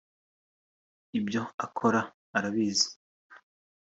ibyo 1.19 1.41
akora 1.65 2.01
arabizi 2.37 2.89